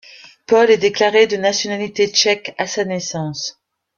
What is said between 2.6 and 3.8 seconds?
sa naissance.